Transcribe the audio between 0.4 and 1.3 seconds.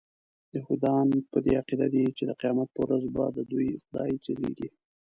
یهودان